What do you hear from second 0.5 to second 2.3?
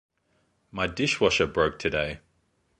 My dishwasher broke today.